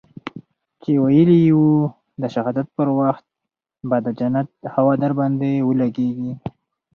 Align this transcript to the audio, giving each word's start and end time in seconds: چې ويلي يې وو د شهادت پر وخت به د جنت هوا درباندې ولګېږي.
چې 0.81 0.91
ويلي 1.03 1.37
يې 1.45 1.53
وو 1.59 1.73
د 2.21 2.23
شهادت 2.33 2.67
پر 2.77 2.87
وخت 2.99 3.25
به 3.89 3.97
د 4.05 4.07
جنت 4.19 4.49
هوا 4.75 4.93
درباندې 5.03 5.51
ولګېږي. 5.67 6.31